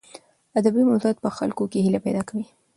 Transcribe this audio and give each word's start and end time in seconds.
ادبي 0.59 0.81
موضوعات 0.89 1.17
په 1.21 1.29
خلکو 1.37 1.63
کې 1.71 1.83
هیله 1.85 1.99
پیدا 2.05 2.21
کوي. 2.29 2.45